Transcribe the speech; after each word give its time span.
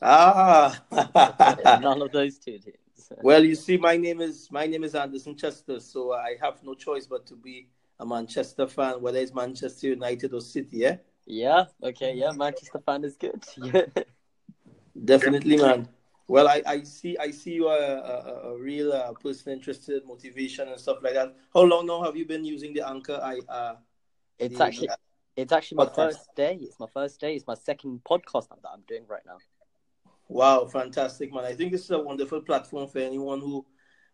Ah, 0.00 0.82
None 1.80 2.02
of 2.02 2.12
those 2.12 2.38
two 2.38 2.58
teams. 2.58 3.12
well, 3.22 3.44
you 3.44 3.54
see, 3.54 3.76
my 3.76 3.96
name 3.96 4.20
is 4.20 4.48
my 4.50 4.66
name 4.66 4.84
is 4.84 4.94
Anderson 4.94 5.36
Chester, 5.36 5.80
so 5.80 6.12
I 6.12 6.36
have 6.40 6.62
no 6.62 6.74
choice 6.74 7.06
but 7.06 7.26
to 7.26 7.36
be 7.36 7.68
a 7.98 8.06
Manchester 8.06 8.66
fan, 8.66 9.00
whether 9.00 9.18
it's 9.18 9.34
Manchester 9.34 9.88
United 9.88 10.32
or 10.34 10.40
City. 10.40 10.78
Yeah, 10.78 10.96
Yeah. 11.26 11.64
Okay. 11.82 12.14
Yeah. 12.14 12.32
Manchester 12.32 12.80
fan 12.84 13.04
is 13.04 13.16
good. 13.16 13.44
Yeah. 13.56 13.86
definitely, 15.04 15.56
man. 15.56 15.88
Well, 16.28 16.46
I, 16.46 16.62
I 16.66 16.82
see 16.82 17.16
I 17.18 17.30
see 17.30 17.52
you 17.54 17.68
are 17.68 17.78
a, 17.78 17.94
a, 18.14 18.50
a 18.52 18.58
real 18.58 18.92
uh, 18.92 19.12
person 19.14 19.52
interested, 19.54 20.04
motivation 20.06 20.68
and 20.68 20.78
stuff 20.78 20.98
like 21.02 21.14
that. 21.14 21.34
How 21.54 21.62
long 21.62 21.86
now 21.86 22.02
have 22.02 22.16
you 22.16 22.26
been 22.26 22.44
using 22.44 22.74
the 22.74 22.86
anchor? 22.86 23.18
I 23.22 23.40
uh, 23.48 23.76
It's 24.38 24.58
the- 24.58 24.64
actually 24.64 24.88
it's 25.36 25.52
actually 25.52 25.76
my 25.76 25.84
Podcast. 25.86 25.94
first 25.96 26.34
day. 26.36 26.58
It's 26.60 26.78
my 26.78 26.86
first 26.92 27.20
day. 27.20 27.34
It's 27.34 27.46
my 27.46 27.54
second 27.54 28.00
podcast 28.04 28.48
that 28.50 28.58
I'm 28.72 28.82
doing 28.86 29.06
right 29.08 29.22
now. 29.24 29.38
Wow, 30.28 30.66
fantastic, 30.66 31.32
man. 31.32 31.44
I 31.44 31.54
think 31.54 31.72
this 31.72 31.84
is 31.84 31.90
a 31.90 31.98
wonderful 31.98 32.40
platform 32.42 32.86
for 32.88 32.98
anyone 32.98 33.40
who 33.40 33.64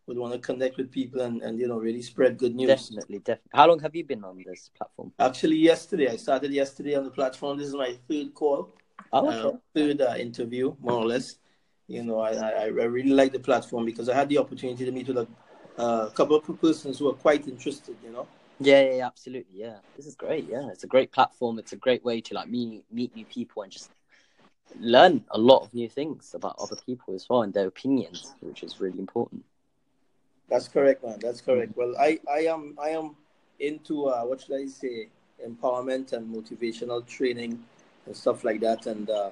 would 0.07 0.17
want 0.17 0.33
to 0.33 0.39
connect 0.39 0.77
with 0.77 0.91
people 0.91 1.21
and, 1.21 1.41
and 1.41 1.59
you 1.59 1.67
know, 1.67 1.77
really 1.77 2.01
spread 2.01 2.37
good 2.37 2.55
news. 2.55 2.89
Definitely, 2.89 3.19
definitely. 3.19 3.51
How 3.53 3.67
long 3.67 3.79
have 3.79 3.95
you 3.95 4.05
been 4.05 4.23
on 4.23 4.43
this 4.45 4.69
platform? 4.77 5.11
Actually, 5.19 5.57
yesterday, 5.57 6.07
I 6.07 6.15
started 6.15 6.51
yesterday 6.51 6.95
on 6.95 7.03
the 7.03 7.09
platform. 7.11 7.57
This 7.57 7.67
is 7.67 7.75
my 7.75 7.97
third 8.07 8.33
call, 8.33 8.73
Oh, 9.11 9.27
uh, 9.27 9.47
okay. 9.47 9.57
third 9.73 10.01
uh, 10.01 10.15
interview, 10.17 10.75
more 10.79 10.99
or 10.99 11.05
less. 11.05 11.35
You 11.87 12.03
know, 12.03 12.19
I, 12.19 12.31
I, 12.33 12.63
I 12.63 12.65
really 12.65 13.11
like 13.11 13.31
the 13.31 13.39
platform 13.39 13.85
because 13.85 14.09
I 14.09 14.15
had 14.15 14.29
the 14.29 14.37
opportunity 14.37 14.85
to 14.85 14.91
meet 14.91 15.07
with 15.07 15.17
a 15.17 15.27
uh, 15.77 16.09
couple 16.11 16.35
of 16.37 16.61
persons 16.61 16.99
who 16.99 17.09
are 17.09 17.13
quite 17.13 17.47
interested, 17.47 17.95
you 18.03 18.11
know. 18.11 18.27
Yeah, 18.59 18.81
yeah, 18.81 18.95
yeah, 18.95 19.05
absolutely. 19.05 19.59
Yeah, 19.59 19.77
this 19.97 20.05
is 20.05 20.15
great. 20.15 20.47
Yeah, 20.49 20.69
it's 20.71 20.83
a 20.83 20.87
great 20.87 21.11
platform. 21.11 21.59
It's 21.59 21.73
a 21.73 21.77
great 21.77 22.03
way 22.05 22.21
to 22.21 22.33
like 22.33 22.49
meet 22.49 22.85
meet 22.91 23.13
new 23.15 23.25
people 23.25 23.63
and 23.63 23.71
just 23.71 23.91
learn 24.79 25.23
a 25.31 25.37
lot 25.37 25.63
of 25.63 25.73
new 25.73 25.89
things 25.89 26.33
about 26.33 26.55
other 26.59 26.75
people 26.85 27.13
as 27.15 27.27
well 27.29 27.41
and 27.43 27.53
their 27.53 27.67
opinions, 27.67 28.33
which 28.41 28.63
is 28.63 28.79
really 28.79 28.99
important. 28.99 29.43
That's 30.49 30.67
correct, 30.67 31.03
man. 31.03 31.19
That's 31.19 31.41
correct. 31.41 31.75
Well, 31.75 31.95
I, 31.99 32.19
I 32.31 32.41
am 32.41 32.77
I 32.81 32.89
am 32.89 33.15
into 33.59 34.05
uh, 34.07 34.21
what 34.23 34.41
should 34.41 34.55
I 34.55 34.65
say, 34.67 35.07
empowerment 35.45 36.13
and 36.13 36.33
motivational 36.33 37.05
training 37.05 37.63
and 38.05 38.15
stuff 38.15 38.43
like 38.43 38.59
that. 38.61 38.85
And 38.85 39.09
uh, 39.09 39.31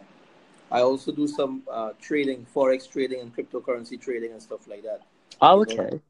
I 0.71 0.81
also 0.81 1.11
do 1.11 1.27
some 1.27 1.63
uh, 1.71 1.91
trading, 2.01 2.45
forex 2.53 2.89
trading, 2.89 3.21
and 3.21 3.35
cryptocurrency 3.35 3.99
trading 4.01 4.31
and 4.31 4.41
stuff 4.41 4.67
like 4.67 4.83
that. 4.83 5.01
Oh, 5.41 5.63
You 5.67 5.77
know, 5.77 5.83
okay. 5.83 6.01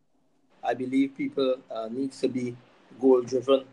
I 0.63 0.73
believe 0.73 1.17
people 1.17 1.57
uh, 1.69 1.89
needs 1.91 2.21
to 2.21 2.29
be 2.29 2.55
goal 3.01 3.21
driven 3.21 3.65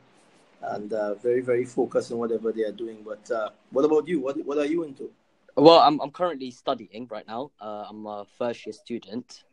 and 0.63 0.93
uh, 0.93 1.15
very 1.15 1.41
very 1.41 1.65
focused 1.65 2.11
on 2.13 2.19
whatever 2.19 2.51
they 2.53 2.65
are 2.65 2.73
doing. 2.73 3.05
But 3.05 3.31
uh, 3.31 3.51
what 3.71 3.85
about 3.85 4.09
you? 4.09 4.21
What 4.21 4.37
what 4.45 4.59
are 4.59 4.67
you 4.67 4.83
into? 4.83 5.11
Well, 5.57 5.81
I'm 5.81 6.01
I'm 6.01 6.11
currently 6.11 6.51
studying 6.51 7.07
right 7.11 7.27
now. 7.27 7.51
Uh, 7.61 7.87
I'm 7.89 8.07
a 8.07 8.27
first 8.39 8.67
year 8.67 8.73
student. 8.73 9.45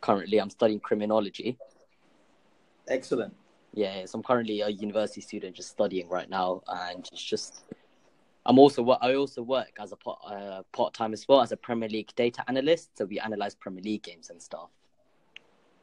Currently, 0.00 0.38
I'm 0.40 0.50
studying 0.50 0.80
criminology. 0.80 1.58
Excellent. 2.88 3.34
Yeah, 3.74 4.06
so 4.06 4.18
I'm 4.18 4.22
currently 4.22 4.60
a 4.62 4.68
university 4.68 5.20
student, 5.20 5.54
just 5.54 5.70
studying 5.70 6.08
right 6.08 6.28
now, 6.28 6.62
and 6.66 7.06
it's 7.12 7.22
just. 7.22 7.64
I'm 8.46 8.58
also 8.58 8.88
I 8.88 9.14
also 9.14 9.42
work 9.42 9.72
as 9.78 9.92
a 9.92 9.96
part 9.96 10.18
uh, 10.26 10.62
part 10.72 10.94
time 10.94 11.12
as 11.12 11.28
well 11.28 11.42
as 11.42 11.52
a 11.52 11.56
Premier 11.56 11.88
League 11.88 12.12
data 12.16 12.42
analyst. 12.48 12.96
So 12.96 13.04
we 13.04 13.20
analyze 13.20 13.54
Premier 13.54 13.82
League 13.82 14.02
games 14.02 14.30
and 14.30 14.40
stuff. 14.40 14.70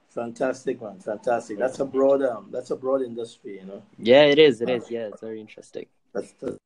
Fantastic, 0.10 0.82
man. 0.82 1.00
Fantastic. 1.00 1.60
That's 1.60 1.80
a 1.80 1.86
broad 1.86 2.24
um, 2.24 2.48
that's 2.52 2.72
a 2.72 2.76
broad 2.76 3.02
industry, 3.02 3.60
you 3.60 3.66
know. 3.66 3.84
Yeah, 4.00 4.24
it 4.24 4.40
is. 4.40 4.62
It 4.62 4.70
is. 4.70 4.90
Yeah, 4.90 5.08
it's 5.08 5.22
very 5.22 5.40
interesting. 5.40 5.86
That's 6.14 6.32
the... 6.40 6.58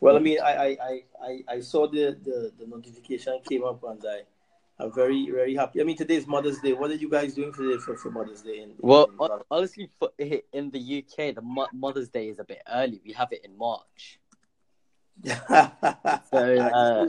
Well, 0.00 0.16
I 0.16 0.20
mean, 0.20 0.38
I, 0.40 0.52
I, 0.80 1.00
I, 1.22 1.40
I, 1.48 1.60
saw 1.60 1.88
the, 1.88 2.16
the, 2.22 2.52
the 2.58 2.66
notification 2.66 3.40
came 3.48 3.64
up 3.64 3.82
and 3.82 4.00
I, 4.06 4.20
I'm 4.82 4.92
very, 4.92 5.28
very 5.30 5.56
happy. 5.56 5.80
I 5.80 5.84
mean, 5.84 5.96
today's 5.96 6.26
Mother's 6.26 6.60
Day. 6.60 6.72
What 6.72 6.90
are 6.90 6.94
you 6.94 7.10
guys 7.10 7.34
doing 7.34 7.52
today 7.52 7.78
for, 7.78 7.96
for 7.96 8.10
Mother's 8.10 8.42
Day? 8.42 8.60
In, 8.62 8.74
Well, 8.78 9.10
in- 9.20 9.44
honestly, 9.50 9.90
for, 9.98 10.10
in 10.18 10.70
the 10.70 11.02
UK, 11.02 11.34
the 11.34 11.42
Mo- 11.42 11.68
Mother's 11.72 12.08
Day 12.08 12.28
is 12.28 12.38
a 12.38 12.44
bit 12.44 12.62
early. 12.72 13.00
We 13.04 13.12
have 13.12 13.32
it 13.32 13.44
in 13.44 13.58
March. 13.58 14.20
so, 15.24 16.32
uh, 16.32 17.06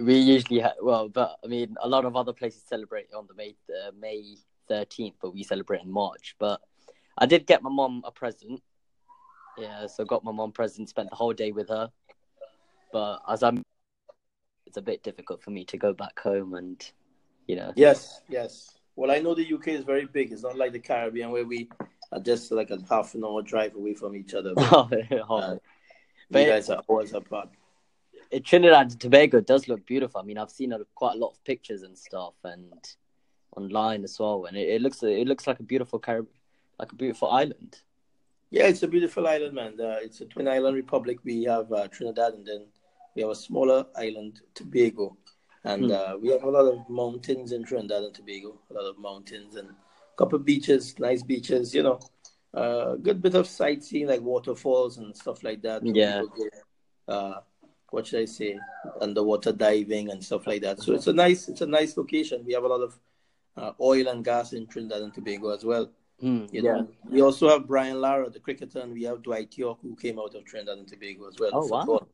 We 0.00 0.16
usually 0.16 0.60
ha- 0.60 0.80
well, 0.80 1.10
but 1.10 1.36
I 1.44 1.46
mean, 1.46 1.76
a 1.82 1.88
lot 1.88 2.06
of 2.06 2.16
other 2.16 2.32
places 2.32 2.62
celebrate 2.66 3.08
on 3.14 3.26
the 3.26 3.34
May 3.34 3.54
uh, 3.68 3.90
May 4.00 4.36
thirteenth, 4.66 5.16
but 5.20 5.34
we 5.34 5.42
celebrate 5.42 5.82
in 5.82 5.90
March. 5.90 6.34
But 6.38 6.62
I 7.18 7.26
did 7.26 7.46
get 7.46 7.62
my 7.62 7.70
mom 7.70 8.02
a 8.06 8.10
present. 8.10 8.62
Yeah, 9.60 9.86
so 9.86 10.04
got 10.04 10.24
my 10.24 10.32
mom 10.32 10.52
present. 10.52 10.88
Spent 10.88 11.10
the 11.10 11.16
whole 11.16 11.32
day 11.32 11.52
with 11.52 11.68
her. 11.68 11.90
But 12.92 13.20
as 13.28 13.42
I'm, 13.42 13.62
it's 14.66 14.76
a 14.76 14.82
bit 14.82 15.02
difficult 15.02 15.42
for 15.42 15.50
me 15.50 15.64
to 15.66 15.76
go 15.76 15.92
back 15.92 16.18
home 16.18 16.54
and, 16.54 16.84
you 17.46 17.56
know. 17.56 17.72
yes, 17.76 18.22
yes. 18.28 18.76
Well, 18.96 19.10
I 19.10 19.18
know 19.18 19.34
the 19.34 19.54
UK 19.54 19.68
is 19.68 19.84
very 19.84 20.06
big. 20.06 20.32
It's 20.32 20.42
not 20.42 20.56
like 20.56 20.72
the 20.72 20.78
Caribbean 20.80 21.30
where 21.30 21.44
we 21.44 21.68
are 22.12 22.20
just 22.20 22.50
like 22.52 22.70
a 22.70 22.78
half 22.88 23.14
an 23.14 23.24
hour 23.24 23.42
drive 23.42 23.74
away 23.76 23.94
from 23.94 24.16
each 24.16 24.34
other. 24.34 24.52
But, 24.56 24.68
Oh, 24.72 25.36
uh, 25.36 25.56
But- 26.30 26.42
you 26.42 26.48
guys 26.48 26.68
are 26.70 26.82
hours 26.90 27.12
apart. 27.14 27.48
it- 28.30 28.44
Trinidad 28.44 28.90
and 28.92 29.00
Tobago 29.00 29.40
does 29.40 29.68
look 29.68 29.86
beautiful. 29.86 30.20
I 30.20 30.24
mean, 30.24 30.38
I've 30.38 30.50
seen 30.50 30.72
a, 30.72 30.80
quite 30.94 31.14
a 31.14 31.18
lot 31.18 31.30
of 31.30 31.42
pictures 31.44 31.82
and 31.82 31.96
stuff, 31.96 32.34
and 32.44 32.72
online 33.56 34.04
as 34.04 34.18
well, 34.18 34.44
and 34.46 34.56
it, 34.56 34.68
it 34.68 34.80
looks 34.82 35.02
it 35.02 35.26
looks 35.26 35.46
like 35.46 35.58
a 35.60 35.64
beautiful 35.64 35.98
Carib, 35.98 36.26
like 36.78 36.92
a 36.92 36.94
beautiful 36.94 37.28
island. 37.30 37.80
Yeah, 38.50 38.66
it's 38.66 38.82
a 38.82 38.88
beautiful 38.88 39.28
island, 39.28 39.54
man. 39.54 39.80
Uh, 39.80 39.98
it's 40.02 40.20
a 40.20 40.26
twin 40.26 40.48
island 40.48 40.74
republic. 40.76 41.18
We 41.24 41.44
have 41.44 41.72
uh, 41.72 41.86
Trinidad, 41.88 42.34
and 42.34 42.44
then 42.44 42.66
we 43.14 43.22
have 43.22 43.30
a 43.30 43.34
smaller 43.34 43.86
island, 43.96 44.40
Tobago, 44.54 45.16
and 45.64 45.84
Hmm. 45.84 45.92
uh, 45.92 46.16
we 46.20 46.28
have 46.30 46.42
a 46.42 46.50
lot 46.50 46.66
of 46.66 46.88
mountains 46.88 47.52
in 47.52 47.64
Trinidad 47.64 48.02
and 48.02 48.14
Tobago. 48.14 48.58
A 48.70 48.74
lot 48.74 48.90
of 48.90 48.98
mountains 48.98 49.56
and 49.56 49.68
a 49.68 50.16
couple 50.16 50.36
of 50.36 50.44
beaches, 50.44 50.98
nice 50.98 51.22
beaches. 51.22 51.74
You 51.74 51.84
know, 51.84 52.00
a 52.54 52.58
uh, 52.58 52.96
good 52.96 53.22
bit 53.22 53.36
of 53.36 53.46
sightseeing 53.46 54.08
like 54.08 54.20
waterfalls 54.20 54.98
and 54.98 55.16
stuff 55.16 55.44
like 55.44 55.62
that. 55.62 55.86
Yeah. 55.86 56.22
go, 56.22 56.48
uh, 57.14 57.40
what 57.90 58.06
should 58.06 58.20
I 58.20 58.24
say? 58.24 58.58
Underwater 59.00 59.52
diving 59.52 60.10
and 60.10 60.24
stuff 60.24 60.46
like 60.46 60.62
that. 60.62 60.80
So 60.80 60.92
it's 60.92 61.06
a 61.06 61.12
nice, 61.12 61.48
it's 61.48 61.60
a 61.60 61.66
nice 61.66 61.96
location. 61.96 62.44
We 62.44 62.54
have 62.54 62.64
a 62.64 62.68
lot 62.68 62.82
of 62.82 62.98
uh, 63.56 63.72
oil 63.80 64.08
and 64.08 64.24
gas 64.24 64.52
in 64.52 64.66
Trinidad 64.66 65.02
and 65.02 65.14
Tobago 65.14 65.50
as 65.50 65.64
well. 65.64 65.90
Hmm, 66.20 66.44
You 66.52 66.62
yeah. 66.62 66.72
know, 66.72 66.88
we 67.08 67.20
also 67.22 67.48
have 67.48 67.66
Brian 67.66 68.00
Lara, 68.00 68.28
the 68.30 68.40
cricketer, 68.40 68.80
and 68.80 68.92
we 68.92 69.04
have 69.04 69.22
Dwight 69.22 69.56
Yorke, 69.56 69.80
who 69.82 69.96
came 69.96 70.18
out 70.18 70.34
of 70.34 70.44
Trinidad 70.44 70.78
and 70.78 70.86
Tobago 70.88 71.28
as 71.28 71.36
well. 71.38 71.50
Oh 71.54 71.66
wow. 71.66 71.80
Football. 71.80 72.08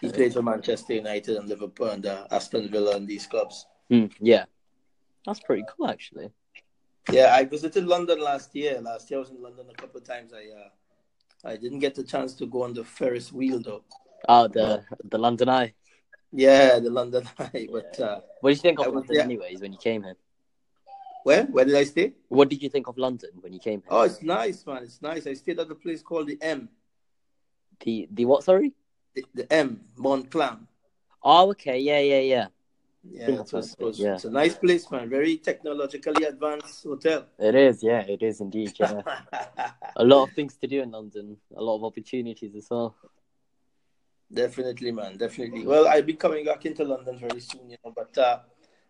He 0.00 0.08
Okay. 0.08 0.16
played 0.16 0.32
for 0.32 0.42
Manchester 0.42 0.94
United 0.94 1.36
and 1.36 1.48
Liverpool 1.48 1.88
and 1.88 2.06
uh, 2.06 2.26
Aston 2.30 2.70
Villa 2.70 2.96
and 2.96 3.06
these 3.06 3.26
clubs. 3.26 3.66
Hmm, 3.90 4.06
yeah. 4.20 4.44
That's 5.26 5.40
pretty 5.40 5.64
cool, 5.68 5.88
actually. 5.88 6.30
Yeah, 7.10 7.34
I 7.34 7.44
visited 7.44 7.84
London 7.86 8.20
last 8.20 8.54
year. 8.54 8.80
Last 8.80 9.10
year 9.10 9.18
I 9.18 9.20
was 9.20 9.30
in 9.30 9.42
London 9.42 9.66
a 9.70 9.74
couple 9.74 9.98
of 9.98 10.04
times. 10.06 10.32
I 10.32 10.44
uh, 10.58 10.68
I 11.52 11.56
didn't 11.56 11.80
get 11.80 11.94
the 11.94 12.02
chance 12.04 12.32
to 12.34 12.46
go 12.46 12.62
on 12.62 12.72
the 12.72 12.84
Ferris 12.84 13.30
wheel 13.32 13.60
though. 13.60 13.84
Oh, 14.28 14.48
the 14.48 14.82
the 15.04 15.18
London 15.18 15.48
Eye. 15.50 15.74
Yeah, 16.32 16.78
the 16.78 16.90
London 16.90 17.28
Eye. 17.38 17.68
But 17.70 18.00
uh, 18.00 18.20
What 18.40 18.50
did 18.50 18.56
you 18.56 18.62
think 18.62 18.78
of 18.80 18.86
was 18.86 18.94
London, 18.94 19.16
there. 19.16 19.24
anyways, 19.24 19.60
when 19.60 19.72
you 19.72 19.78
came 19.78 20.02
here? 20.02 20.16
Where 21.24 21.44
where 21.44 21.64
did 21.64 21.74
I 21.74 21.84
stay? 21.84 22.12
What 22.28 22.50
did 22.50 22.62
you 22.62 22.68
think 22.68 22.86
of 22.86 22.98
London 22.98 23.30
when 23.40 23.52
you 23.54 23.58
came 23.58 23.80
here? 23.80 23.88
Oh, 23.90 24.02
it's 24.02 24.22
nice, 24.22 24.64
man. 24.66 24.82
It's 24.82 25.00
nice. 25.00 25.26
I 25.26 25.32
stayed 25.32 25.58
at 25.58 25.70
a 25.70 25.74
place 25.74 26.02
called 26.02 26.28
the 26.28 26.38
M. 26.40 26.68
The 27.80 28.06
the 28.12 28.26
what? 28.26 28.44
Sorry. 28.44 28.74
The, 29.14 29.24
the 29.34 29.52
M, 29.52 29.80
Montcalm. 29.96 30.68
Oh, 31.22 31.50
okay. 31.52 31.78
Yeah, 31.78 32.00
yeah, 32.00 32.20
yeah. 32.20 32.46
Yeah, 33.10 33.30
it 33.30 33.38
was, 33.40 33.50
heard 33.52 33.64
it 33.64 33.72
of 33.72 33.80
it, 33.80 33.84
was- 33.84 33.98
yeah. 33.98 34.14
it's 34.14 34.24
a 34.24 34.30
nice 34.30 34.54
place, 34.56 34.90
man. 34.90 35.08
Very 35.08 35.38
technologically 35.38 36.24
advanced 36.24 36.84
hotel. 36.84 37.26
It 37.38 37.54
is. 37.54 37.82
Yeah, 37.82 38.00
it 38.00 38.22
is 38.22 38.40
indeed. 38.42 38.72
Yeah. 38.78 39.00
a 39.96 40.04
lot 40.04 40.24
of 40.24 40.32
things 40.34 40.56
to 40.58 40.66
do 40.66 40.82
in 40.82 40.90
London. 40.90 41.38
A 41.56 41.62
lot 41.62 41.76
of 41.76 41.84
opportunities 41.84 42.54
as 42.54 42.66
well. 42.70 42.94
definitely, 44.30 44.92
man. 44.92 45.16
Definitely. 45.16 45.66
Well, 45.66 45.88
I'll 45.88 46.02
be 46.02 46.14
coming 46.14 46.44
back 46.44 46.66
into 46.66 46.84
London 46.84 47.18
very 47.18 47.40
soon, 47.40 47.70
you 47.70 47.76
know. 47.82 47.92
But 47.96 48.18
uh, 48.18 48.40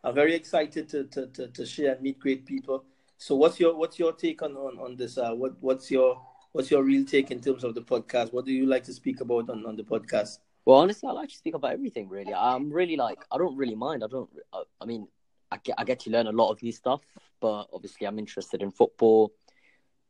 I'm 0.05 0.15
very 0.15 0.35
excited 0.35 0.89
to, 0.91 1.05
to, 1.05 1.27
to, 1.29 1.49
to 1.49 1.67
share 1.67 1.95
and 1.95 2.03
meet 2.03 2.19
great 2.21 2.45
people. 2.45 2.85
So, 3.17 3.35
what's 3.35 3.59
your 3.59 3.75
what's 3.77 3.99
your 3.99 4.13
take 4.13 4.43
on 4.43 4.55
on, 4.57 4.79
on 4.79 4.97
this? 4.97 5.17
Uh, 5.17 5.33
what 5.33 5.55
what's 5.61 5.91
your 5.91 6.21
what's 6.53 6.71
your 6.71 6.83
real 6.83 7.05
take 7.05 7.31
in 7.31 7.41
terms 7.41 7.65
of 7.65 7.75
the 7.75 7.81
podcast? 7.83 8.33
What 8.33 8.45
do 8.45 8.53
you 8.53 8.67
like 8.67 8.85
to 8.85 8.93
speak 8.93 9.21
about 9.21 9.49
on, 9.49 9.65
on 9.65 9.77
the 9.77 9.83
podcast? 9.83 10.39
Well, 10.67 10.79
honestly, 10.79 11.09
I 11.09 11.13
like 11.13 11.31
to 11.31 11.37
speak 11.37 11.55
about 11.55 11.73
everything. 11.73 12.09
Really, 12.09 12.35
I'm 12.35 12.71
really 12.71 12.97
like 12.97 13.19
I 13.33 13.39
don't 13.39 13.57
really 13.57 13.75
mind. 13.75 14.05
I 14.05 14.09
don't. 14.09 14.29
I, 14.53 14.63
I 14.81 14.85
mean, 14.85 15.09
I 15.51 15.57
get 15.59 15.77
I 15.79 15.85
get 15.85 16.01
to 16.01 16.11
learn 16.11 16.27
a 16.27 16.33
lot 16.33 16.51
of 16.51 16.63
new 16.63 16.73
stuff, 16.73 17.01
but 17.41 17.67
obviously, 17.73 18.07
I'm 18.07 18.19
interested 18.19 18.63
in 18.63 18.71
football. 18.71 19.33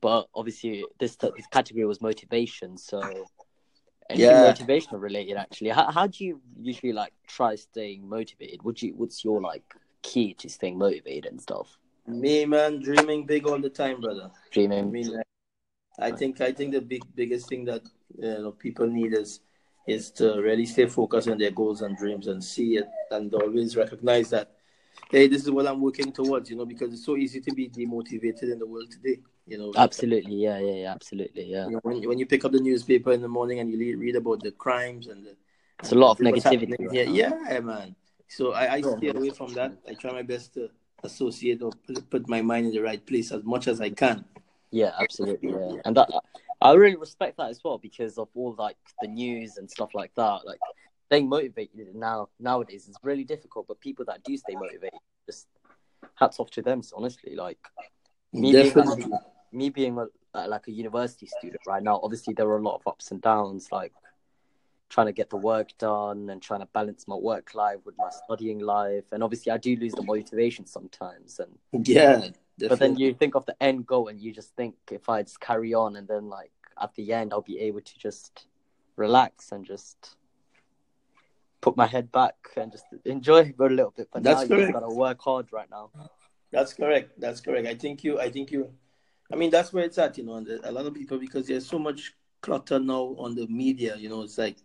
But 0.01 0.29
obviously, 0.35 0.85
this 0.99 1.17
this 1.17 1.47
category 1.53 1.87
was 1.87 2.01
motivation, 2.01 2.77
so 2.79 3.01
anything 4.11 4.31
Yeah. 4.31 4.53
motivational 4.53 5.01
related. 5.01 5.37
Actually, 5.37 5.71
how 5.71 5.91
how 5.91 6.07
do 6.09 6.25
you 6.25 6.41
usually 6.61 6.93
like 6.93 7.13
try 7.27 7.55
staying 7.55 8.09
motivated? 8.09 8.63
Would 8.65 8.83
you 8.83 8.95
what's 8.97 9.25
your 9.25 9.41
like 9.41 9.63
key 10.05 10.35
to 10.35 10.49
staying 10.49 10.79
motivated 10.79 11.27
and 11.27 11.41
stuff? 11.41 11.79
Me, 12.07 12.45
man, 12.45 12.81
dreaming 12.81 13.27
big 13.27 13.47
all 13.47 13.59
the 13.59 13.71
time, 13.71 14.01
brother. 14.01 14.31
I 14.31 14.49
Dreaming. 14.53 14.93
mean, 14.93 15.23
I 15.99 16.13
think 16.13 16.41
I 16.41 16.53
think 16.53 16.73
the 16.73 16.81
big 16.81 17.03
biggest 17.15 17.49
thing 17.49 17.65
that 17.65 17.83
you 18.17 18.39
know 18.43 18.53
people 18.53 18.87
need 18.87 19.15
is 19.15 19.41
is 19.87 20.11
to 20.19 20.41
really 20.41 20.67
stay 20.67 20.87
focused 20.87 21.29
on 21.29 21.39
their 21.39 21.51
goals 21.51 21.83
and 21.83 21.97
dreams 21.97 22.27
and 22.27 22.43
see 22.43 22.77
it 22.77 22.87
and 23.11 23.33
always 23.35 23.77
recognize 23.77 24.31
that 24.31 24.53
hey, 25.11 25.29
this 25.29 25.43
is 25.43 25.51
what 25.51 25.67
I'm 25.67 25.81
working 25.81 26.13
towards, 26.13 26.51
you 26.51 26.57
know, 26.57 26.67
because 26.67 26.93
it's 26.93 27.05
so 27.05 27.17
easy 27.17 27.41
to 27.41 27.53
be 27.53 27.69
demotivated 27.69 28.53
in 28.53 28.59
the 28.59 28.67
world 28.67 28.91
today. 28.91 29.21
You 29.47 29.59
know, 29.59 29.73
absolutely, 29.77 30.37
yeah, 30.37 30.59
yeah, 30.59 30.73
yeah, 30.83 30.93
absolutely, 30.93 31.45
yeah. 31.45 31.67
You 31.67 31.73
know, 31.73 31.81
when 31.83 32.09
when 32.09 32.19
you 32.19 32.27
pick 32.27 32.45
up 32.45 32.53
the 32.53 32.61
newspaper 32.61 33.13
in 33.13 33.21
the 33.21 33.29
morning 33.29 33.61
and 33.61 33.71
you 33.71 33.99
read 33.99 34.17
about 34.17 34.43
the 34.43 34.53
crimes 34.53 35.07
and 35.07 35.27
the, 35.27 35.37
it's 35.81 35.93
a 35.93 35.95
lot 35.95 36.13
of 36.13 36.19
negativity. 36.19 36.75
Right 36.79 37.09
yeah, 37.09 37.31
yeah, 37.49 37.61
man. 37.61 37.95
So 38.37 38.53
I, 38.53 38.75
I 38.75 38.81
stay 38.81 39.11
away 39.11 39.31
from 39.31 39.55
that. 39.55 39.73
I 39.89 39.95
try 39.95 40.11
my 40.11 40.23
best 40.23 40.55
to 40.55 40.69
associate 41.05 41.63
or 41.63 41.71
put 42.11 42.29
my 42.29 42.43
mind 42.43 42.67
in 42.67 42.73
the 42.73 42.81
right 42.81 43.05
place 43.07 43.31
as 43.31 43.45
much 43.45 43.69
as 43.69 43.81
I 43.81 43.91
can. 43.91 44.25
Yeah, 44.73 44.91
absolutely. 44.99 45.51
Yeah, 45.51 45.81
and 45.85 45.97
that 45.97 46.11
I 46.61 46.73
really 46.73 46.97
respect 46.97 47.37
that 47.37 47.51
as 47.51 47.61
well 47.63 47.79
because 47.79 48.19
of 48.19 48.29
all 48.35 48.57
like 48.59 48.77
the 49.01 49.07
news 49.07 49.57
and 49.57 49.71
stuff 49.71 49.95
like 49.95 50.13
that. 50.17 50.41
Like 50.45 50.59
staying 51.07 51.29
motivated 51.29 51.95
now 51.95 52.29
nowadays 52.41 52.89
is 52.89 52.97
really 53.05 53.23
difficult. 53.23 53.69
But 53.69 53.79
people 53.81 54.05
that 54.07 54.25
do 54.25 54.37
stay 54.37 54.55
motivated, 54.55 54.99
just 55.27 55.47
hats 56.17 56.41
off 56.41 56.51
to 56.53 56.63
them. 56.63 56.83
Honestly, 56.93 57.37
like 57.37 57.59
me 58.33 58.51
Definitely. 58.53 59.05
being, 59.05 59.19
me 59.53 59.71
being 59.71 59.99
a, 60.35 60.49
like 60.49 60.67
a 60.67 60.73
university 60.73 61.27
student 61.27 61.61
right 61.69 61.85
now. 61.85 62.01
Obviously, 62.03 62.35
there 62.35 62.49
are 62.49 62.59
a 62.59 62.63
lot 62.63 62.75
of 62.75 62.83
ups 62.89 63.13
and 63.13 63.23
downs. 63.23 63.69
Like 63.71 63.93
trying 64.91 65.07
to 65.07 65.13
get 65.13 65.31
the 65.31 65.37
work 65.37 65.71
done 65.79 66.31
and 66.31 66.41
trying 66.41 66.61
to 66.61 66.67
balance 66.67 67.09
my 67.09 67.17
work 67.17 67.55
life 67.55 67.79
with 67.85 67.97
my 67.99 68.11
studying 68.25 68.61
life. 68.61 69.05
And 69.13 69.23
obviously, 69.23 69.51
I 69.53 69.59
do 69.59 69.75
lose 69.77 69.93
the 69.93 70.03
motivation 70.03 70.67
sometimes. 70.67 71.41
And 71.41 71.87
yeah, 71.87 72.29
Definitely. 72.59 72.69
But 72.69 72.79
then 72.79 72.97
you 72.99 73.15
think 73.15 73.35
of 73.35 73.47
the 73.47 73.61
end 73.61 73.87
goal 73.87 74.09
and 74.09 74.21
you 74.21 74.33
just 74.33 74.55
think 74.55 74.77
if 74.91 75.09
I 75.09 75.23
just 75.23 75.41
carry 75.41 75.75
on 75.75 75.97
and 75.97 76.07
then 76.07 76.29
like 76.29 76.53
at 76.81 76.95
the 76.95 77.13
end 77.13 77.33
I'll 77.33 77.43
be 77.43 77.59
able 77.61 77.81
to 77.81 77.99
just 77.99 78.47
relax 78.97 79.51
and 79.51 79.65
just 79.65 80.17
put 81.61 81.77
my 81.77 81.87
head 81.87 82.13
back 82.13 82.37
and 82.57 82.71
just 82.71 82.85
enjoy 83.05 83.53
for 83.57 83.67
a 83.67 83.71
little 83.71 83.93
bit. 83.97 84.09
But 84.13 84.23
That's 84.23 84.49
now 84.49 84.57
you 84.57 84.73
gotta 84.73 84.95
work 84.95 85.21
hard 85.21 85.53
right 85.53 85.69
now. 85.69 85.91
That's 86.53 86.75
correct. 86.75 87.19
That's 87.19 87.41
correct. 87.41 87.67
I 87.67 87.75
think 87.75 88.05
you 88.05 88.21
I 88.21 88.31
think 88.31 88.53
you 88.53 88.73
I 89.33 89.37
mean 89.37 89.51
that's 89.51 89.73
where 89.73 89.85
it's 89.85 89.99
at, 89.99 90.17
you 90.17 90.25
know, 90.25 90.45
a 90.63 90.71
lot 90.71 90.87
of 90.87 90.95
people 90.95 91.19
because 91.19 91.49
there's 91.49 91.67
so 91.67 91.81
much 91.81 92.15
clutter 92.41 92.79
now 92.79 93.17
on 93.19 93.35
the 93.35 93.49
media, 93.49 93.97
you 93.97 94.09
know, 94.09 94.23
it's 94.23 94.39
like 94.39 94.59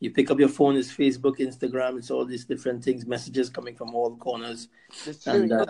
you 0.00 0.10
pick 0.10 0.30
up 0.30 0.40
your 0.40 0.48
phone, 0.48 0.76
it's 0.76 0.90
Facebook, 0.90 1.38
Instagram, 1.38 1.98
it's 1.98 2.10
all 2.10 2.24
these 2.24 2.46
different 2.46 2.82
things, 2.82 3.06
messages 3.06 3.50
coming 3.50 3.76
from 3.76 3.94
all 3.94 4.16
corners. 4.16 4.68
And 5.26 5.52
uh, 5.52 5.66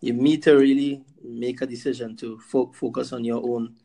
you 0.00 0.14
need 0.14 0.42
to 0.44 0.56
really 0.56 1.04
make 1.22 1.60
a 1.60 1.66
decision 1.66 2.16
to 2.16 2.38
fo- 2.40 2.72
focus 2.72 3.12
on 3.12 3.24
your 3.24 3.42
own 3.44 3.76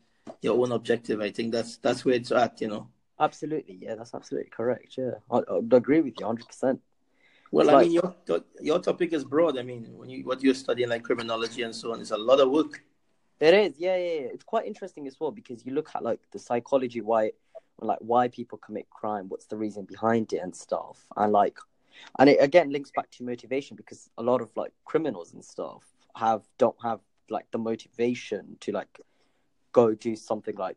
your 0.42 0.58
own 0.60 0.72
objective. 0.72 1.20
I 1.20 1.30
think 1.30 1.52
that's 1.52 1.76
that's 1.78 2.04
where 2.04 2.14
it's 2.14 2.32
at, 2.32 2.60
you 2.60 2.68
know. 2.68 2.88
Absolutely, 3.18 3.78
yeah, 3.82 3.94
that's 3.94 4.14
absolutely 4.14 4.50
correct. 4.50 4.96
Yeah, 4.96 5.12
I, 5.30 5.38
I 5.38 5.58
agree 5.72 6.00
with 6.00 6.14
you, 6.18 6.26
hundred 6.26 6.46
percent. 6.46 6.80
Well, 7.50 7.66
it's 7.66 7.72
I 7.72 7.76
like... 7.76 7.86
mean, 7.86 8.00
your 8.26 8.44
your 8.60 8.78
topic 8.78 9.12
is 9.12 9.24
broad. 9.24 9.58
I 9.58 9.62
mean, 9.62 9.86
when 9.92 10.08
you 10.08 10.24
what 10.24 10.42
you're 10.42 10.54
studying, 10.54 10.88
like 10.88 11.02
criminology 11.02 11.62
and 11.62 11.74
so 11.74 11.92
on, 11.92 12.00
it's 12.00 12.10
a 12.10 12.16
lot 12.16 12.40
of 12.40 12.50
work. 12.50 12.82
It 13.40 13.54
is, 13.54 13.74
yeah, 13.78 13.96
yeah, 13.96 14.20
yeah. 14.20 14.28
It's 14.34 14.44
quite 14.44 14.66
interesting 14.66 15.06
as 15.06 15.18
well 15.18 15.30
because 15.30 15.64
you 15.64 15.72
look 15.72 15.90
at 15.94 16.02
like 16.02 16.20
the 16.30 16.38
psychology, 16.38 17.00
why, 17.00 17.32
like 17.80 17.98
why 18.00 18.28
people 18.28 18.58
commit 18.58 18.88
crime, 18.90 19.28
what's 19.28 19.46
the 19.46 19.56
reason 19.56 19.84
behind 19.84 20.32
it, 20.32 20.38
and 20.38 20.54
stuff, 20.54 21.06
and 21.16 21.32
like, 21.32 21.58
and 22.18 22.28
it 22.28 22.38
again 22.40 22.70
links 22.70 22.90
back 22.90 23.10
to 23.10 23.24
motivation 23.24 23.76
because 23.76 24.10
a 24.18 24.22
lot 24.22 24.40
of 24.40 24.50
like 24.56 24.72
criminals 24.84 25.32
and 25.34 25.44
stuff 25.44 25.84
have 26.16 26.42
don't 26.58 26.76
have 26.82 27.00
like 27.28 27.46
the 27.52 27.58
motivation 27.58 28.56
to 28.60 28.72
like 28.72 29.00
go 29.72 29.94
do 29.94 30.16
something 30.16 30.56
like 30.56 30.76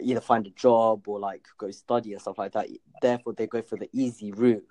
either 0.00 0.20
find 0.20 0.46
a 0.46 0.50
job 0.50 1.08
or 1.08 1.18
like 1.18 1.46
go 1.58 1.70
study 1.70 2.14
or 2.14 2.18
stuff 2.18 2.38
like 2.38 2.52
that. 2.52 2.68
Therefore, 3.00 3.32
they 3.32 3.46
go 3.46 3.62
for 3.62 3.76
the 3.76 3.88
easy 3.92 4.32
route, 4.32 4.66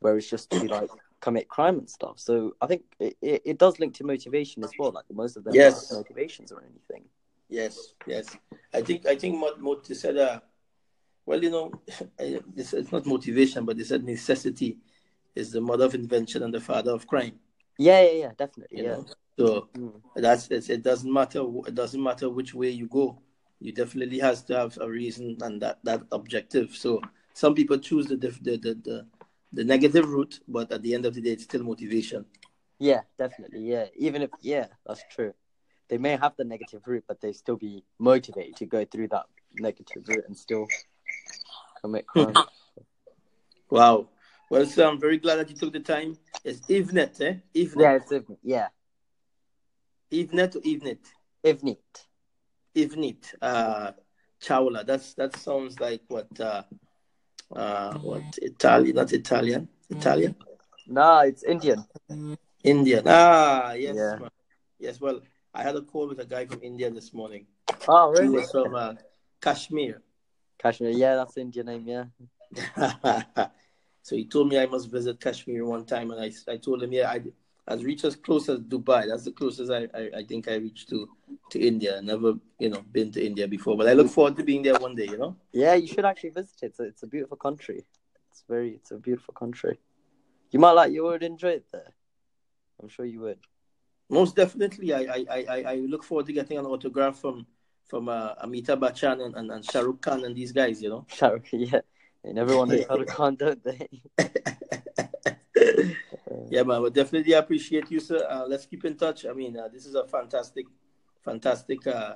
where 0.00 0.16
it's 0.16 0.28
just 0.28 0.50
to 0.50 0.64
like 0.68 0.90
commit 1.20 1.48
crime 1.48 1.78
and 1.78 1.88
stuff. 1.88 2.18
So 2.18 2.56
I 2.60 2.66
think 2.66 2.82
it, 2.98 3.16
it, 3.20 3.42
it 3.44 3.58
does 3.58 3.78
link 3.78 3.94
to 3.94 4.04
motivation 4.04 4.64
as 4.64 4.70
well. 4.78 4.90
Like 4.90 5.04
most 5.12 5.36
of 5.36 5.44
them 5.44 5.54
yes. 5.54 5.92
motivations 5.92 6.52
or 6.52 6.62
anything. 6.62 7.04
Yes, 7.48 7.94
yes. 8.06 8.36
I 8.72 8.80
think 8.80 9.06
I 9.06 9.16
think 9.16 9.42
what 9.60 9.84
they 9.84 9.94
said. 9.94 10.16
Uh, 10.16 10.40
well, 11.26 11.42
you 11.42 11.50
know, 11.50 11.70
it's, 12.18 12.72
it's 12.72 12.92
not 12.92 13.06
motivation, 13.06 13.64
but 13.64 13.76
they 13.76 13.84
said 13.84 14.04
necessity 14.04 14.78
is 15.34 15.52
the 15.52 15.60
mother 15.60 15.84
of 15.84 15.94
invention 15.94 16.42
and 16.42 16.52
the 16.52 16.60
father 16.60 16.92
of 16.92 17.06
crime. 17.06 17.38
Yeah, 17.78 18.02
yeah, 18.02 18.12
yeah, 18.12 18.32
definitely. 18.36 18.78
You 18.78 18.84
yeah. 18.84 18.90
Know? 18.90 19.06
So 19.38 19.68
mm. 19.74 20.00
that's 20.16 20.48
it. 20.50 20.82
Doesn't 20.82 21.12
matter. 21.12 21.42
It 21.66 21.74
doesn't 21.74 22.02
matter 22.02 22.28
which 22.28 22.52
way 22.52 22.70
you 22.70 22.88
go. 22.88 23.22
You 23.58 23.72
definitely 23.72 24.18
has 24.18 24.42
to 24.44 24.56
have 24.56 24.78
a 24.80 24.88
reason 24.88 25.36
and 25.40 25.62
that 25.62 25.78
that 25.84 26.02
objective. 26.12 26.74
So 26.74 27.00
some 27.32 27.54
people 27.54 27.78
choose 27.78 28.06
the 28.06 28.16
the 28.16 28.30
the 28.56 28.74
the, 28.74 29.06
the 29.52 29.64
negative 29.64 30.08
route, 30.08 30.40
but 30.46 30.70
at 30.72 30.82
the 30.82 30.94
end 30.94 31.06
of 31.06 31.14
the 31.14 31.22
day, 31.22 31.30
it's 31.30 31.44
still 31.44 31.62
motivation. 31.62 32.26
Yeah, 32.78 33.00
definitely. 33.18 33.60
Yeah, 33.60 33.86
even 33.96 34.22
if 34.22 34.30
yeah, 34.40 34.66
that's 34.86 35.04
true. 35.10 35.32
They 35.88 35.98
may 35.98 36.16
have 36.16 36.36
the 36.36 36.44
negative 36.44 36.82
route, 36.86 37.04
but 37.08 37.20
they 37.20 37.32
still 37.32 37.56
be 37.56 37.84
motivated 37.98 38.56
to 38.56 38.66
go 38.66 38.84
through 38.84 39.08
that 39.08 39.26
negative 39.54 40.06
route 40.06 40.24
and 40.28 40.36
still 40.36 40.68
commit 41.80 42.06
crime. 42.06 42.34
wow. 43.70 44.08
Well, 44.50 44.66
sir, 44.66 44.88
I'm 44.88 45.00
very 45.00 45.18
glad 45.18 45.36
that 45.36 45.48
you 45.48 45.56
took 45.56 45.72
the 45.72 45.80
time. 45.80 46.16
It's 46.44 46.60
Evenet, 46.68 47.20
eh? 47.20 47.34
Evenet. 47.54 47.80
Yeah, 47.80 47.94
it's 47.94 48.12
Evenet. 48.12 48.38
Yeah. 48.42 48.68
Evenet 50.12 50.56
or 50.56 50.60
Evenet? 50.60 50.98
Evenet. 51.44 52.06
Evenet. 52.74 53.34
Uh, 53.40 53.92
Chawla. 54.42 54.84
That's 54.84 55.14
that 55.14 55.36
sounds 55.36 55.78
like 55.78 56.02
what? 56.08 56.28
Uh, 56.40 56.62
uh, 57.54 57.94
what 57.98 58.38
Italian? 58.42 58.96
Not 58.96 59.12
Italian. 59.12 59.68
Italian. 59.88 60.34
No, 60.88 61.20
it's 61.20 61.44
Indian. 61.44 61.84
Indian. 62.64 63.04
Ah, 63.06 63.72
yes. 63.72 63.96
Yeah. 63.96 64.28
Yes. 64.78 65.00
Well, 65.00 65.20
I 65.54 65.62
had 65.62 65.76
a 65.76 65.82
call 65.82 66.08
with 66.08 66.20
a 66.20 66.24
guy 66.24 66.46
from 66.46 66.60
India 66.62 66.90
this 66.90 67.12
morning. 67.12 67.46
Oh, 67.86 68.10
really? 68.10 68.24
He 68.24 68.30
was 68.30 68.50
from 68.50 68.74
uh, 68.74 68.94
Kashmir. 69.40 70.02
Kashmir. 70.60 70.90
Yeah, 70.90 71.16
that's 71.16 71.34
the 71.34 71.40
Indian 71.40 71.66
name. 71.66 71.84
Yeah. 71.86 72.04
so 74.02 74.16
he 74.16 74.26
told 74.26 74.48
me 74.48 74.58
I 74.58 74.66
must 74.66 74.90
visit 74.90 75.20
Kashmir 75.20 75.64
one 75.64 75.86
time, 75.86 76.10
and 76.10 76.20
I, 76.20 76.52
I 76.52 76.56
told 76.56 76.82
him, 76.82 76.92
yeah, 76.92 77.10
I, 77.10 77.22
has 77.66 77.84
reached 77.84 78.04
as 78.04 78.16
close 78.16 78.48
as 78.48 78.58
Dubai. 78.60 79.08
That's 79.08 79.24
the 79.24 79.32
closest 79.32 79.70
I, 79.70 79.86
I, 79.94 80.10
I, 80.18 80.24
think 80.24 80.48
I 80.48 80.56
reached 80.56 80.88
to 80.90 81.08
to 81.50 81.60
India. 81.60 82.00
Never, 82.02 82.34
you 82.58 82.68
know, 82.68 82.82
been 82.92 83.10
to 83.12 83.24
India 83.24 83.46
before, 83.48 83.76
but 83.76 83.88
I 83.88 83.92
look 83.92 84.08
forward 84.08 84.36
to 84.36 84.42
being 84.42 84.62
there 84.62 84.78
one 84.78 84.94
day. 84.94 85.06
You 85.06 85.18
know. 85.18 85.36
Yeah, 85.52 85.74
you 85.74 85.86
should 85.86 86.04
actually 86.04 86.30
visit 86.30 86.62
it. 86.62 86.66
It's 86.66 86.80
a, 86.80 86.82
it's 86.84 87.02
a 87.02 87.06
beautiful 87.06 87.36
country. 87.36 87.84
It's 88.30 88.44
very, 88.48 88.70
it's 88.74 88.90
a 88.90 88.98
beautiful 88.98 89.34
country. 89.34 89.78
You 90.50 90.58
might 90.58 90.72
like, 90.72 90.92
you 90.92 91.04
would 91.04 91.22
enjoy 91.22 91.50
it 91.50 91.66
there. 91.72 91.92
I'm 92.82 92.88
sure 92.88 93.04
you 93.04 93.20
would. 93.20 93.38
Most 94.08 94.34
definitely, 94.34 94.92
I 94.92 95.02
I, 95.16 95.24
I, 95.30 95.62
I 95.72 95.74
look 95.76 96.02
forward 96.02 96.26
to 96.26 96.32
getting 96.32 96.58
an 96.58 96.66
autograph 96.66 97.20
from 97.20 97.46
from 97.90 98.08
uh, 98.08 98.36
Amitabh 98.36 98.78
Bachchan 98.78 99.22
and, 99.24 99.34
and, 99.34 99.50
and 99.50 99.64
Shah 99.64 99.80
Rukh 99.80 100.00
Khan 100.00 100.24
and 100.24 100.34
these 100.34 100.52
guys. 100.52 100.80
You 100.80 100.90
know. 100.90 101.06
Shah 101.08 101.28
Rukh, 101.28 101.48
yeah. 101.52 101.80
They 102.24 102.32
never 102.32 102.56
want 102.56 102.70
to 102.70 102.82
Shah 102.86 102.94
Rukh 102.94 103.08
Khan, 103.08 103.34
don't 103.34 103.62
they? 103.64 103.88
yeah, 106.48 106.62
man. 106.62 106.82
But 106.82 106.94
definitely 106.94 107.32
appreciate 107.32 107.90
you, 107.90 107.98
sir. 108.00 108.24
Uh, 108.30 108.46
let's 108.46 108.64
keep 108.64 108.84
in 108.84 108.96
touch. 108.96 109.26
I 109.26 109.32
mean, 109.32 109.58
uh, 109.58 109.68
this 109.68 109.84
is 109.84 109.96
a 109.96 110.06
fantastic, 110.06 110.66
fantastic 111.24 111.84
uh, 111.86 112.14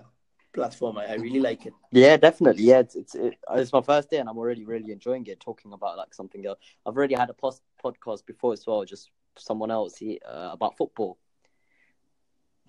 platform. 0.52 0.98
I, 0.98 1.06
I, 1.06 1.14
really 1.14 1.40
like 1.40 1.66
it. 1.66 1.74
Yeah, 1.90 2.16
definitely. 2.16 2.62
Yeah, 2.64 2.78
it's 2.78 2.94
it's, 2.94 3.14
it, 3.16 3.34
it's 3.50 3.72
my 3.72 3.82
first 3.82 4.10
day, 4.10 4.18
and 4.18 4.28
I'm 4.28 4.38
already 4.38 4.64
really 4.64 4.92
enjoying 4.92 5.26
it. 5.26 5.40
Talking 5.40 5.72
about 5.72 5.96
like 5.96 6.14
something 6.14 6.46
else. 6.46 6.60
I've 6.86 6.96
already 6.96 7.16
had 7.16 7.30
a 7.30 7.34
post 7.34 7.62
podcast 7.84 8.24
before 8.24 8.52
as 8.52 8.64
well, 8.66 8.84
just 8.84 9.10
someone 9.36 9.72
else 9.72 9.96
he, 9.96 10.20
uh, 10.24 10.50
about 10.52 10.76
football. 10.76 11.18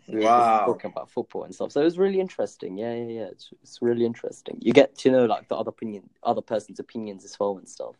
Wow. 0.07 0.65
Talking 0.65 0.91
about 0.91 1.09
football 1.09 1.43
and 1.43 1.53
stuff. 1.53 1.71
So 1.71 1.81
it 1.81 1.85
was 1.85 1.97
really 1.97 2.19
interesting. 2.19 2.77
Yeah, 2.77 2.93
yeah, 2.93 3.07
yeah. 3.07 3.25
It's, 3.25 3.49
it's 3.63 3.81
really 3.81 4.05
interesting. 4.05 4.57
You 4.61 4.73
get 4.73 4.95
to 4.99 5.11
know 5.11 5.25
like 5.25 5.47
the 5.47 5.55
other 5.55 5.69
opinion, 5.69 6.09
other 6.23 6.41
person's 6.41 6.79
opinions 6.79 7.25
as 7.25 7.39
well 7.39 7.57
and 7.57 7.67
stuff. 7.67 7.95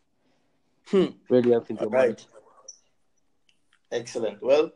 Hmm. 0.88 1.06
Really 1.30 1.54
opens 1.54 1.82
your 1.82 1.90
right. 1.90 2.10
mind. 2.10 2.26
Excellent. 3.92 4.42
Well, 4.42 4.72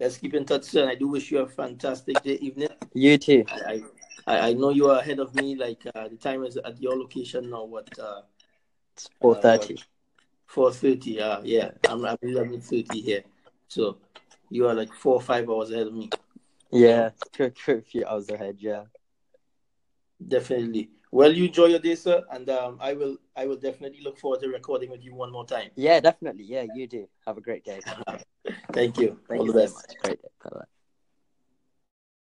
let's 0.00 0.16
keep 0.16 0.34
in 0.34 0.44
touch, 0.44 0.64
sir. 0.64 0.88
I 0.88 0.94
do 0.94 1.08
wish 1.08 1.30
you 1.30 1.38
a 1.38 1.46
fantastic 1.46 2.22
day, 2.22 2.34
evening. 2.34 2.68
You 2.94 3.18
too. 3.18 3.44
I, 3.48 3.82
I, 4.26 4.38
I 4.48 4.52
know 4.54 4.70
you 4.70 4.90
are 4.90 4.98
ahead 4.98 5.18
of 5.18 5.34
me. 5.34 5.54
Like 5.54 5.82
uh, 5.94 6.08
the 6.08 6.16
time 6.16 6.44
is 6.44 6.56
at 6.56 6.80
your 6.80 6.96
location 6.96 7.50
now. 7.50 7.64
What? 7.64 7.96
Uh, 7.98 8.22
it's 8.94 9.08
four 9.20 9.34
thirty. 9.36 9.74
Uh, 9.74 9.82
four 10.46 10.72
thirty. 10.72 11.20
Uh, 11.20 11.40
yeah, 11.44 11.70
I'm 11.88 12.04
I'm 12.04 12.18
eleven 12.22 12.60
thirty 12.60 13.00
here. 13.00 13.22
So 13.68 13.98
you 14.50 14.66
are 14.68 14.74
like 14.74 14.92
four 14.92 15.14
or 15.14 15.20
five 15.20 15.48
hours 15.48 15.70
ahead 15.70 15.86
of 15.86 15.94
me. 15.94 16.10
Yeah, 16.72 17.10
a 17.38 17.82
few 17.82 18.06
hours 18.06 18.28
ahead. 18.30 18.56
Yeah. 18.58 18.84
Definitely. 20.26 20.90
Well, 21.10 21.30
you 21.32 21.44
enjoy 21.44 21.66
your 21.66 21.78
day, 21.78 21.94
sir, 21.94 22.24
and 22.30 22.48
um, 22.48 22.78
I 22.80 22.94
will. 22.94 23.18
I 23.36 23.46
will 23.46 23.56
definitely 23.56 24.00
look 24.02 24.18
forward 24.18 24.40
to 24.40 24.48
recording 24.48 24.90
with 24.90 25.04
you 25.04 25.14
one 25.14 25.30
more 25.30 25.44
time. 25.44 25.70
Yeah, 25.76 26.00
definitely. 26.00 26.44
Yeah, 26.44 26.64
you 26.74 26.86
do. 26.86 27.06
Have 27.26 27.36
a 27.36 27.42
great 27.42 27.64
day. 27.64 27.80
Thank 28.72 28.98
you. 28.98 29.18
Thank 29.28 29.40
All 29.40 29.46
you 29.46 29.52
the 29.52 29.60
best. 29.60 29.90
So 29.90 29.96
Great 30.00 30.22
day. 30.22 30.28
Bye 30.42 30.50
bye. 30.54 30.64